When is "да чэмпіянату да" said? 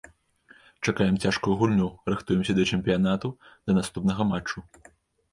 2.59-3.77